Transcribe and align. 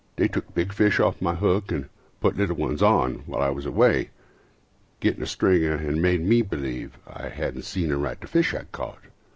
They 0.15 0.27
took 0.27 0.51
big 0.55 0.73
fish 0.73 0.99
off 0.99 1.21
my 1.21 1.35
hook 1.35 1.71
And 1.71 1.87
put 2.21 2.35
little 2.35 2.55
ones 2.55 2.81
on, 2.81 3.21
while 3.27 3.39
I 3.43 3.51
was 3.51 3.67
away 3.67 4.09
Getting 4.99 5.21
a 5.21 5.27
stringer, 5.27 5.75
and 5.75 6.01
made 6.01 6.21
me 6.25 6.41
believe 6.41 6.97
I 7.05 7.29
hadn't 7.29 7.65
seen 7.65 7.91
aright 7.91 8.19
the 8.19 8.25
fish 8.25 8.51
I 8.55 8.65
had 8.65 8.71
caught. 8.71 9.03